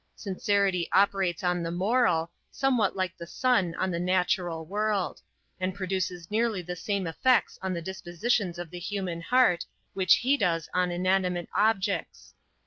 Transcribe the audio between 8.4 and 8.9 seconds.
of the